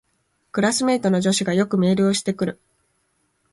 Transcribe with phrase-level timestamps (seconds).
[0.51, 2.59] クラスメイトの女子がよくメールをしてくる